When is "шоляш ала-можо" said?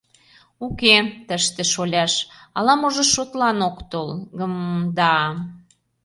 1.73-3.03